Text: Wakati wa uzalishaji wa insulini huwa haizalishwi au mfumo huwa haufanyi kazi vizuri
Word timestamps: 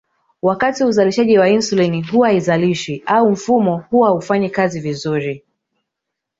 Wakati 0.41 0.83
wa 0.83 0.89
uzalishaji 0.89 1.37
wa 1.37 1.49
insulini 1.49 2.01
huwa 2.01 2.27
haizalishwi 2.27 3.03
au 3.05 3.31
mfumo 3.31 3.77
huwa 3.77 4.07
haufanyi 4.09 4.49
kazi 4.49 4.79
vizuri 4.79 5.43